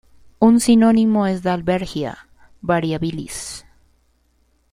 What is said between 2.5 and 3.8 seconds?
variabilis".